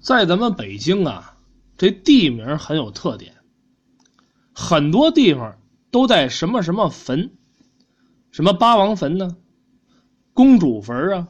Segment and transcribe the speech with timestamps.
[0.00, 1.36] 在咱们北京啊，
[1.76, 3.34] 这地名很有特点，
[4.54, 5.58] 很多地方
[5.90, 7.32] 都带什么什么坟，
[8.30, 9.36] 什么八王坟呢，
[10.32, 11.28] 公主坟啊，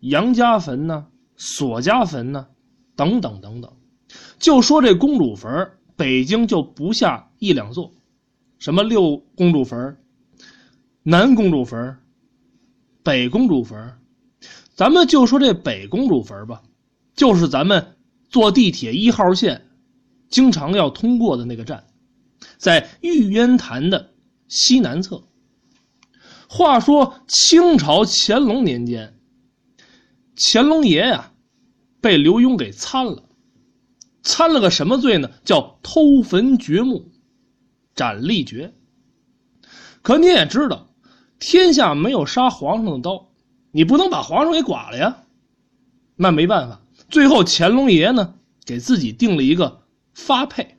[0.00, 1.06] 杨家坟呢，
[1.36, 2.48] 索家坟呢，
[2.94, 3.72] 等等等等。
[4.38, 7.94] 就说这公主坟，北京就不下一两座，
[8.58, 9.96] 什么六公主坟、
[11.02, 11.96] 南公主坟、
[13.02, 13.98] 北公主坟，
[14.74, 16.62] 咱们就说这北公主坟吧，
[17.14, 17.96] 就是咱们。
[18.32, 19.68] 坐地铁一号线，
[20.30, 21.84] 经常要通过的那个站，
[22.56, 24.14] 在玉渊潭的
[24.48, 25.22] 西南侧。
[26.48, 29.18] 话说清朝乾隆年间，
[30.34, 31.32] 乾隆爷呀，
[32.00, 33.22] 被刘墉给参了，
[34.22, 35.30] 参了个什么罪呢？
[35.44, 37.10] 叫偷坟掘墓，
[37.94, 38.72] 斩立决。
[40.00, 40.88] 可你也知道，
[41.38, 43.30] 天下没有杀皇上的刀，
[43.70, 45.24] 你不能把皇上给剐了呀。
[46.16, 46.81] 那没办法。
[47.12, 48.34] 最后，乾隆爷呢
[48.64, 49.82] 给自己定了一个
[50.14, 50.78] 发配。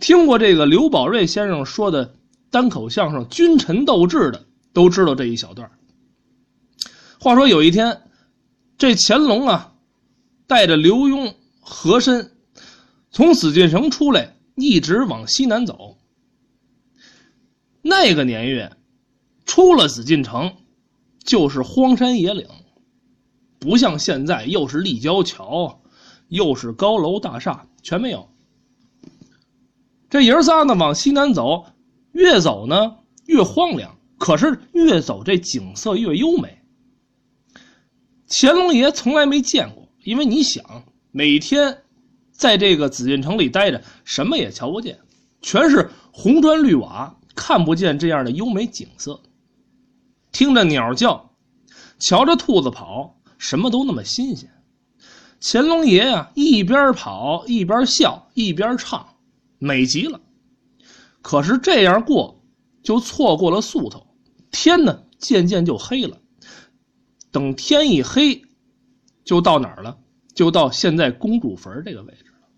[0.00, 2.14] 听过这个刘宝瑞先生说的
[2.50, 5.70] 单口相声《君臣斗智》的，都知道这一小段。
[7.20, 8.00] 话说有一天，
[8.78, 9.74] 这乾隆啊，
[10.46, 12.32] 带着刘墉、和珅
[13.10, 15.98] 从紫禁城出来，一直往西南走。
[17.82, 18.72] 那个年月，
[19.44, 20.54] 出了紫禁城，
[21.22, 22.46] 就是荒山野岭。
[23.58, 25.82] 不像现在，又是立交桥，
[26.28, 28.28] 又是高楼大厦，全没有。
[30.08, 31.66] 这爷仨呢，往西南走，
[32.12, 36.62] 越走呢越荒凉，可是越走这景色越优美。
[38.28, 41.82] 乾隆爷从来没见过，因为你想，每天
[42.30, 44.98] 在这个紫禁城里待着，什么也瞧不见，
[45.42, 49.20] 全是红砖绿瓦，看不见这样的优美景色。
[50.30, 51.32] 听着鸟叫，
[51.98, 53.17] 瞧着兔子跑。
[53.38, 54.50] 什么都那么新鲜，
[55.40, 59.14] 乾隆爷呀，一边跑一边笑一边唱，
[59.58, 60.20] 美极了。
[61.22, 62.42] 可是这样过，
[62.82, 64.06] 就错过了素头，
[64.50, 66.18] 天呢渐渐就黑了。
[67.30, 68.42] 等天一黑，
[69.24, 69.96] 就到哪儿了？
[70.34, 72.48] 就到现在公主坟这个位置了。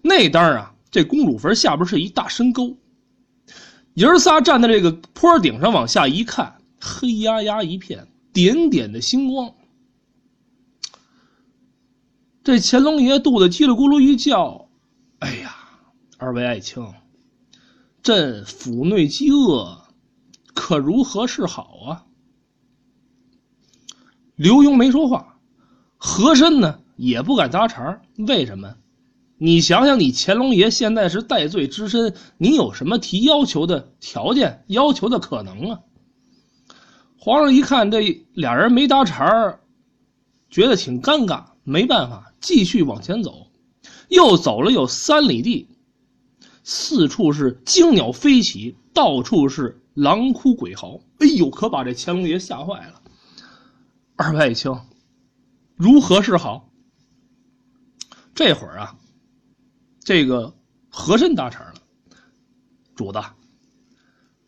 [0.00, 2.76] 那当啊，这公主坟下边是一大深沟，
[3.94, 9.52] 爷儿仨站在这个坡顶上往下一看，黑压压一片，点点的星光。
[12.44, 14.68] 这乾隆爷肚子叽里咕噜一叫
[15.20, 15.54] ：“哎呀，
[16.18, 16.84] 二位爱卿，
[18.02, 19.78] 朕腹内饥饿，
[20.52, 22.04] 可如何是好啊？”
[24.34, 25.36] 刘墉没说话，
[25.96, 28.74] 和珅呢也不敢搭茬为什么？
[29.38, 35.78] 你想想，你乾隆爷现在是戴罪之身，你有什么提要求的条件、要求的可能啊？
[37.16, 39.60] 皇上一看这俩人没搭茬
[40.50, 41.44] 觉得挺尴尬。
[41.64, 43.46] 没办法，继续往前走，
[44.08, 45.68] 又走了有三里地，
[46.64, 51.00] 四处是惊鸟飞起，到处是狼哭鬼嚎。
[51.20, 53.00] 哎呦，可把这乾隆爷吓坏了。
[54.16, 54.76] 二位爱卿，
[55.76, 56.68] 如何是好？
[58.34, 58.98] 这会儿啊，
[60.00, 60.54] 这个
[60.88, 61.74] 和珅搭茬了，
[62.96, 63.22] 主子，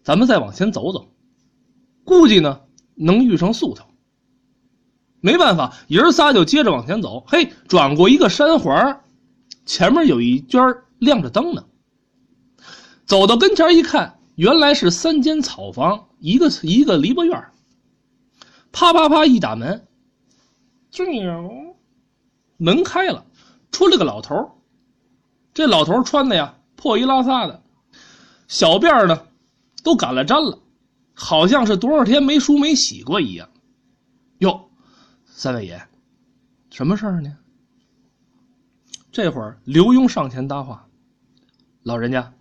[0.03, 1.15] 咱们再往前走走，
[2.03, 2.61] 估计呢
[2.95, 3.87] 能遇上素头。
[5.25, 7.25] 没办法，爷儿仨就接着往前走。
[7.27, 9.01] 嘿，转过一个山环，
[9.65, 10.61] 前面有一圈
[10.99, 11.65] 亮着灯呢。
[13.07, 17.43] 走到跟前一看，原来是三间草房，一个一个篱笆院。
[18.71, 19.87] 啪啪啪一打门，
[20.91, 21.07] 就
[22.59, 23.25] 门开了，
[23.73, 24.61] 出来个老头
[25.55, 27.63] 这老头穿的呀破衣拉撒的，
[28.47, 29.23] 小辫呢
[29.83, 30.59] 都赶了粘了，
[31.15, 33.49] 好像是多少天没梳没洗过一样。
[34.41, 34.69] 哟。
[35.37, 35.83] 三位爷，
[36.71, 37.37] 什么事儿呢？
[39.11, 40.89] 这会儿刘墉上前搭话
[41.83, 42.33] ：“老人家，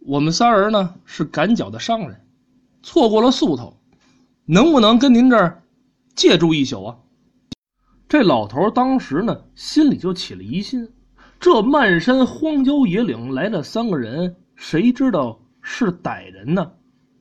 [0.00, 2.26] 我们仨人呢是赶脚的商人，
[2.82, 3.80] 错过了宿头，
[4.44, 5.62] 能不能跟您这儿
[6.14, 6.98] 借住一宿啊？”
[8.06, 10.92] 这老头当时呢心里就起了疑心：
[11.40, 16.70] 这漫山荒郊野岭来了三个人，谁知道是歹人呢，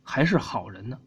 [0.03, 0.99] 还是好人呢？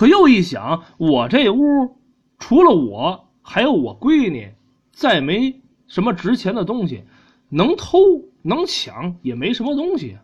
[0.00, 1.98] 可又一想，我这屋
[2.38, 4.50] 除了我，还有我闺女，
[4.92, 7.04] 再没什么值钱的东西，
[7.50, 7.98] 能偷
[8.40, 10.16] 能抢也没什么东西。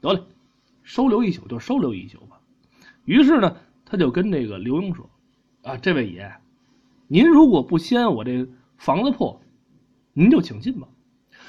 [0.00, 0.20] 得嘞，
[0.82, 2.40] 收留一宿就收留一宿吧。
[3.04, 5.08] 于是呢，他就跟这个刘墉说
[5.62, 6.32] ：“啊，这位爷，
[7.06, 8.48] 您如果不嫌我这
[8.78, 9.40] 房子破，
[10.12, 10.88] 您就请进吧。”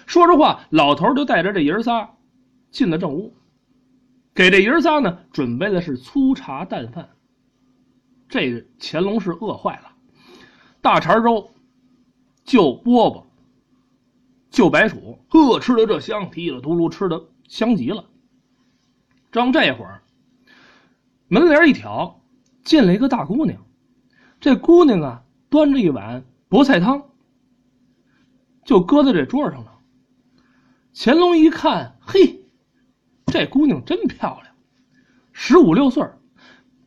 [0.06, 2.12] 说着话，老头就带着这爷儿仨
[2.70, 3.34] 进了正屋。
[4.36, 7.10] 给这爷儿仨呢准备的是粗茶淡饭，
[8.34, 9.92] 这乾隆是饿坏了。
[10.82, 11.52] 大碴粥
[12.44, 13.26] 就饽饽，
[14.50, 18.10] 就白薯，呵，吃的这香，提了嘟噜，吃的香极了。
[19.32, 20.02] 正这会儿，
[21.28, 22.24] 门帘一挑，
[22.64, 23.64] 进来一个大姑娘。
[24.40, 27.12] 这姑娘啊，端着一碗菠菜汤，
[28.66, 29.80] 就搁在这桌上了。
[30.96, 32.48] 乾隆一看，嘿，
[33.28, 34.56] 这姑娘真漂亮，
[35.34, 36.04] 十五六岁，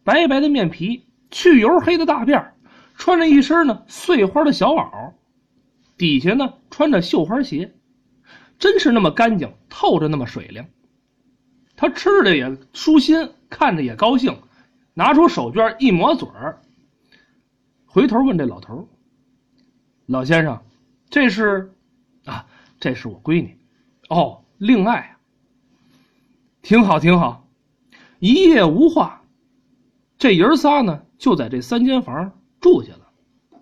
[0.02, 1.05] 白白的面皮，
[1.36, 2.52] 去油黑的大辫
[2.94, 5.12] 穿着一身呢碎花的小袄，
[5.98, 7.74] 底下呢穿着绣花鞋，
[8.58, 10.66] 真是那么干净，透着那么水灵。
[11.76, 14.34] 他吃的也舒心，看着也高兴，
[14.94, 16.62] 拿出手绢一抹嘴儿，
[17.84, 18.88] 回头问这老头
[20.06, 20.62] 老先生，
[21.10, 21.70] 这是
[22.24, 22.46] 啊，
[22.80, 23.58] 这是我闺女。
[24.08, 25.18] 哦，另外，
[26.62, 27.46] 挺好，挺好。
[28.20, 29.22] 一夜无话，
[30.16, 33.60] 这爷仨呢，就在这三间房住下了。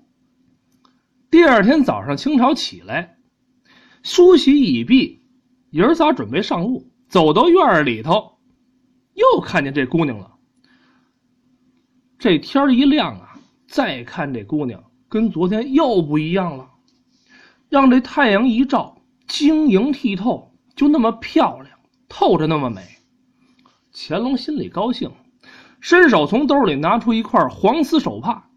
[1.31, 3.19] 第二天早上清朝起来，
[4.03, 5.23] 梳洗已毕，
[5.71, 6.91] 爷儿仨准备上路。
[7.09, 8.39] 走到院里头，
[9.13, 10.35] 又看见这姑娘了。
[12.19, 16.71] 这天一亮啊，再看这姑娘，跟昨天又不一样了。
[17.69, 21.79] 让这太阳一照，晶莹剔透，就那么漂亮，
[22.09, 22.83] 透着那么美。
[23.93, 25.13] 乾隆心里高兴，
[25.85, 28.49] 伸手从兜里拿出一块黄丝手帕，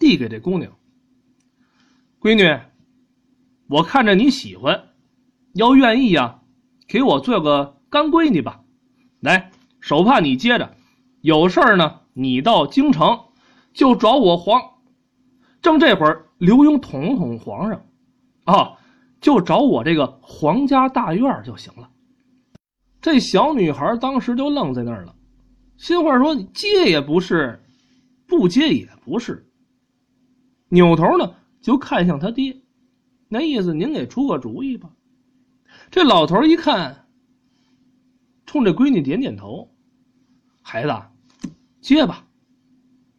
[0.00, 0.72] 递给这姑娘
[2.20, 2.60] ：“闺女，
[3.68, 4.88] 我看着你喜欢，
[5.52, 6.40] 要愿意呀。”
[6.88, 8.64] 给我做个干闺女吧，
[9.20, 10.74] 来，手帕你接着。
[11.20, 13.20] 有事儿呢，你到京城
[13.72, 14.60] 就找我皇。
[15.62, 17.86] 正这会儿，刘墉捅捅皇上，
[18.42, 18.76] 啊，
[19.20, 21.90] 就找我这个皇家大院就行了。
[23.00, 25.14] 这小女孩当时就愣在那儿了，
[25.76, 27.62] 心话说：接也不是，
[28.26, 29.46] 不接也不是。
[30.68, 32.56] 扭头呢，就看向他爹，
[33.28, 34.90] 那意思您给出个主意吧。
[35.90, 37.06] 这老头一看，
[38.46, 39.70] 冲这闺女点点头
[40.62, 41.50] ：“孩子，
[41.80, 42.26] 接吧，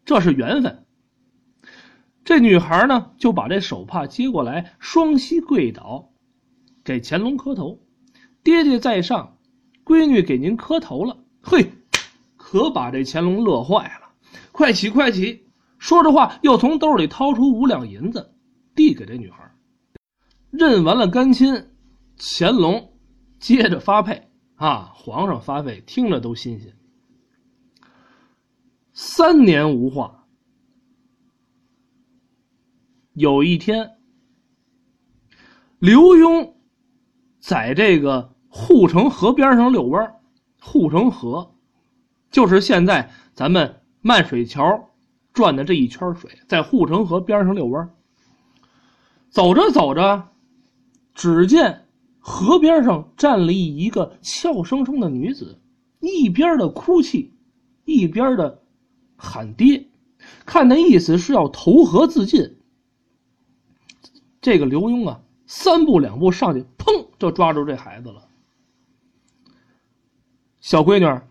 [0.04, 0.84] 这是缘分。”
[2.26, 6.12] 这女孩呢，就把这手帕接过来，双膝跪倒，
[6.84, 7.80] 给乾隆磕头
[8.44, 9.38] ：“爹爹在上，
[9.86, 11.72] 闺女给您磕头了。”嘿，
[12.50, 14.08] 可把这乾隆乐坏了！
[14.54, 15.50] 快起，快起！
[15.78, 18.34] 说着话，又从兜里掏出五两银子，
[18.74, 19.54] 递给这女孩。
[20.50, 21.74] 认完了干亲。
[22.18, 22.94] 乾隆
[23.38, 26.74] 接着发配啊，皇上发配，听着都新鲜。
[28.94, 30.26] 三年无话。
[33.12, 33.98] 有一天，
[35.80, 36.54] 刘墉
[37.42, 40.16] 在这个护城河边上遛弯
[40.62, 41.57] 护城河
[42.32, 44.92] 就是现在咱们漫水桥
[45.34, 47.90] 转的这一圈水，在护城河边上遛弯
[49.30, 50.30] 走着走着，
[51.14, 51.84] 只见。
[52.30, 55.62] 河边上站了一个俏生生的女子，
[56.02, 57.34] 一边的哭泣，
[57.86, 58.62] 一边的
[59.16, 59.88] 喊爹，
[60.46, 62.58] 看那意思是要投河自尽。
[64.42, 68.28] 这个刘墉啊，三步两步上去，砰就抓住这孩子了。
[70.60, 71.22] 小闺女，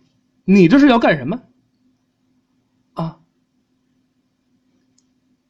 [0.48, 1.42] 你这是要干什么？
[2.94, 3.20] 啊，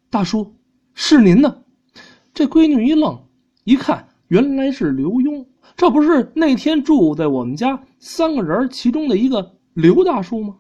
[0.08, 0.56] 大叔，
[0.94, 1.62] 是您呢？
[2.32, 3.28] 这闺女一愣，
[3.64, 4.08] 一看。
[4.28, 10.58] 原来是刘墉，这不是那天住在我们家三个人其中的一个刘大叔吗？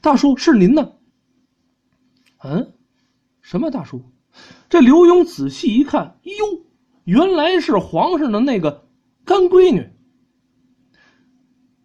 [0.00, 0.92] 大叔是您呢？
[2.38, 2.72] 嗯，
[3.42, 4.02] 什么大叔？
[4.68, 6.64] 这刘墉仔细一看，哟，
[7.04, 8.88] 原来是皇上的那个
[9.24, 9.88] 干闺女。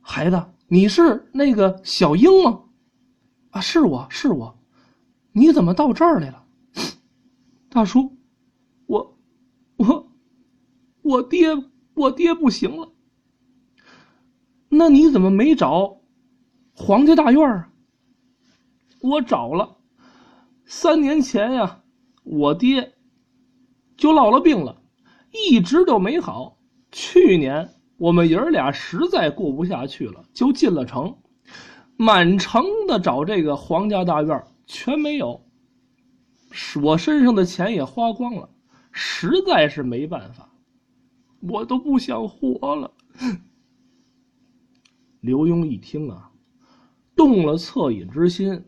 [0.02, 2.64] 孩子，你是那个小英吗？
[3.52, 4.60] 啊，是我是我，
[5.32, 6.46] 你怎么到这儿来了？
[7.70, 8.18] 大叔，
[8.86, 9.18] 我
[9.78, 10.12] 我。
[11.04, 11.48] 我爹，
[11.94, 12.92] 我爹不行了。
[14.68, 16.02] 那你怎么没找
[16.74, 17.72] 皇家大院啊？
[19.00, 19.78] 我找了，
[20.66, 21.84] 三年前呀，
[22.26, 22.98] 我爹
[23.96, 24.82] 就落了病了，
[25.32, 26.60] 一直都没好。
[26.92, 31.18] 去年我们爷儿俩实在过不下去了，就进了城，
[31.96, 35.44] 满城的找这个皇家大院，全没有。
[36.82, 38.50] 我身上的钱也花光了，
[38.92, 40.50] 实在是没办法。
[41.40, 42.94] 我都不想活了。
[45.20, 46.32] 刘墉一听啊，
[47.16, 48.64] 动了恻隐之心。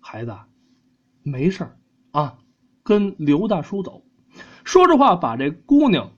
[0.00, 0.36] 孩子，
[1.22, 1.66] 没事
[2.10, 2.38] 啊，
[2.82, 4.04] 跟刘大叔走。
[4.64, 6.12] 说着话，把这姑娘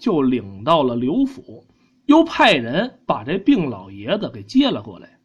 [0.00, 1.64] 就领到了刘府，
[2.06, 5.20] 又派人把这病老爷子给接了过来。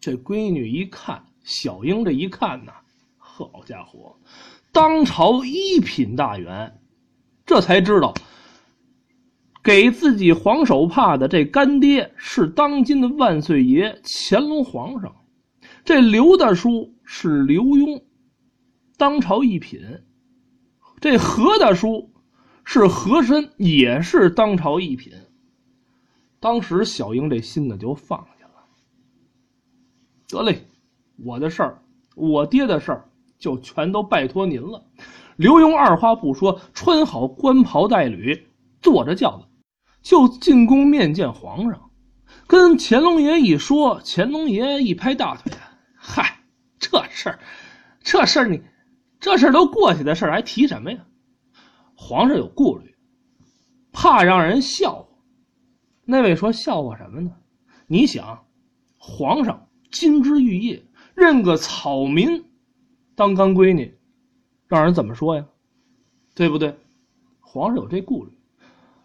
[0.00, 2.72] 这闺女一看，小英这一看呐，
[3.16, 4.18] 好家伙，
[4.72, 6.80] 当朝一品大员，
[7.46, 8.12] 这才知道
[9.62, 15.14] 给自己黄手帕的这干爹是当今的万岁爷乾隆皇上，
[15.84, 18.02] 这刘大叔是刘墉，
[18.98, 19.80] 当朝一品，
[21.00, 22.12] 这何大叔
[22.64, 25.12] 是和珅，也是当朝一品。
[26.40, 28.64] 当时小英这心呢就放下了，
[30.28, 30.66] 得嘞，
[31.16, 31.82] 我的事儿，
[32.14, 33.08] 我爹的事儿。
[33.36, 34.86] 就全都拜托您了。
[35.36, 38.46] 刘墉二话不说，穿好官袍带履，
[38.80, 39.44] 坐着轿子
[40.00, 41.90] 就进宫面见皇上。
[42.46, 45.52] 跟乾隆爷一说，乾隆爷一拍大腿
[45.94, 46.40] ：“嗨，
[46.78, 47.38] 这事儿，
[48.02, 48.62] 这事儿你，
[49.20, 51.04] 这事儿都过去的事儿，还提什么呀？”
[52.06, 52.94] 皇上有顾虑，
[53.90, 55.08] 怕让人笑话。
[56.04, 57.32] 那位说：“笑话什么呢？
[57.86, 58.44] 你想，
[58.98, 60.84] 皇上金枝玉叶，
[61.14, 62.44] 认个草民。”
[63.16, 63.96] 当干闺女，
[64.66, 65.46] 让人怎么说呀？
[66.34, 66.76] 对不对？
[67.40, 68.32] 皇上有这顾虑。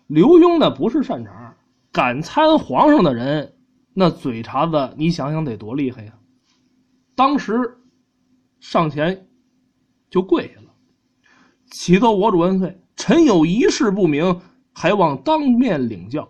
[0.07, 1.55] 刘墉那不是善茬，
[1.93, 3.55] 敢参皇上的人，
[3.93, 6.19] 那嘴茬子，你想想得多厉害呀！
[7.15, 7.77] 当时
[8.59, 9.29] 上前
[10.09, 10.73] 就跪下了，
[11.71, 14.41] 启奏我主万岁，臣有一事不明，
[14.73, 16.29] 还望当面领教。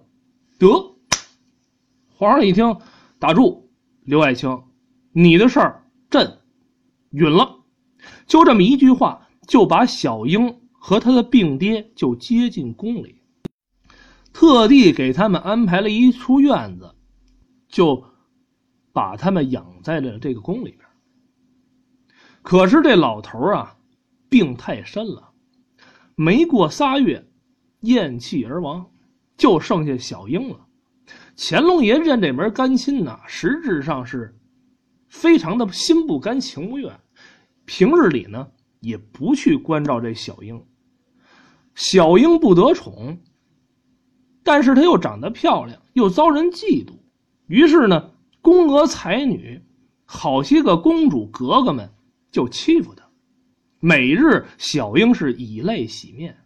[0.59, 0.67] 得，
[2.07, 2.77] 皇上一听，
[3.17, 3.67] 打住，
[4.03, 4.61] 刘爱卿，
[5.11, 6.41] 你的事儿朕
[7.09, 7.57] 允了。
[8.27, 13.15] 就这么一句话，就把小英和他的病爹就接进宫里，
[14.31, 16.93] 特地给他们安排了一处院子，
[17.67, 18.05] 就
[18.93, 20.81] 把他们养在了这个宫里边。
[22.43, 23.75] 可是这老头啊，
[24.29, 25.28] 病太深了，
[26.21, 27.25] 没过仨月，
[27.79, 28.91] 咽气而亡，
[29.37, 30.67] 就剩下小英了。
[31.37, 34.37] 乾隆爷认这门干亲呢，实质上是
[35.07, 36.93] 非常的心不甘情不愿。
[37.63, 38.45] 平日里呢，
[38.81, 40.61] 也不去关照这小英。
[41.73, 43.17] 小英不得宠，
[44.43, 46.91] 但是她又长得漂亮，又遭人嫉妒，
[47.47, 48.11] 于是呢，
[48.41, 49.63] 宫娥才女，
[50.03, 51.89] 好些个公主格格们
[52.29, 53.08] 就欺负她。
[53.79, 56.37] 每日小英是以泪洗面。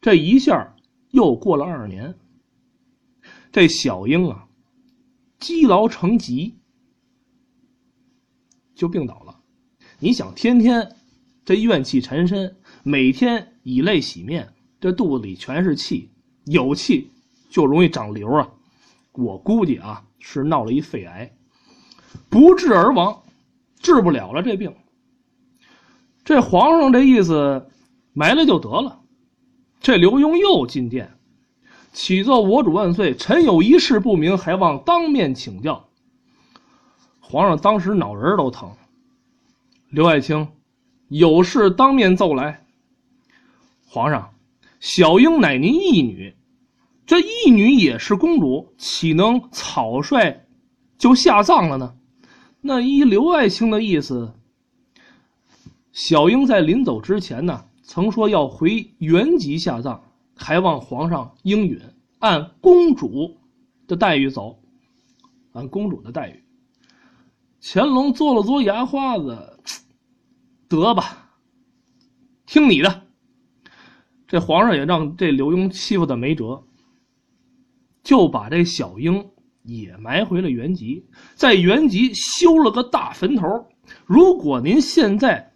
[0.00, 0.74] 这一下
[1.10, 2.14] 又过了二年，
[3.52, 4.48] 这小英啊，
[5.38, 6.54] 积劳成疾。
[8.74, 9.40] 就病倒了，
[9.98, 10.96] 你想天天
[11.44, 16.10] 这怨气缠身，每天以泪洗面，这肚子里全是气，
[16.44, 17.10] 有气
[17.48, 18.52] 就容易长瘤啊！
[19.12, 21.34] 我估计啊是闹了一肺癌，
[22.28, 23.22] 不治而亡，
[23.80, 24.74] 治不了了这病。
[26.26, 27.68] 这皇上这意思
[28.12, 29.00] 埋了就得了。
[29.78, 31.16] 这刘墉又进殿，
[31.92, 35.88] 启奏我主万岁，臣有一事不明，还望当面请教。
[37.20, 38.72] 皇上当时脑仁都疼。
[39.88, 40.48] 刘爱卿，
[41.06, 42.66] 有事当面奏来。
[43.88, 44.34] 皇上，
[44.80, 46.34] 小英乃您义女，
[47.06, 50.44] 这义女也是公主，岂能草率
[50.98, 51.94] 就下葬了呢？
[52.60, 54.34] 那依刘爱卿的意思，
[55.96, 59.98] 小英在临走之前呢，曾说要回原籍下葬，
[60.34, 61.80] 还望皇上应允，
[62.18, 63.38] 按公主
[63.86, 64.62] 的待遇走，
[65.52, 66.44] 按公主的待遇。
[67.62, 69.58] 乾隆嘬了嘬牙花子，
[70.68, 71.30] 得吧，
[72.44, 73.04] 听你的。
[74.26, 76.62] 这皇上也让这刘墉欺负的没辙，
[78.02, 79.30] 就把这小英
[79.62, 83.46] 也埋回了原籍，在原籍修了个大坟头。
[84.04, 85.54] 如果您现在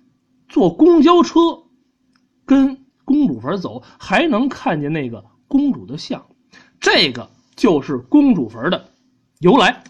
[0.50, 1.40] 坐公交车
[2.44, 6.26] 跟公主坟走，还能看见那个公主的像，
[6.80, 8.90] 这个就是公主坟的
[9.38, 9.82] 由来。